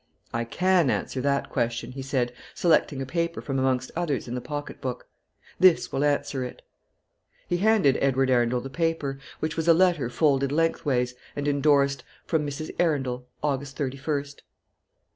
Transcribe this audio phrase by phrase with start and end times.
[0.33, 4.41] "I can answer that question," he said, selecting a paper from amongst others in the
[4.41, 5.07] pocket book.
[5.59, 6.63] "This will answer it."
[7.47, 12.47] He handed Edward Arundel the paper, which was a letter folded lengthways, and indorsed, "From
[12.47, 12.71] Mrs.
[12.79, 14.37] Arundel, August 31st."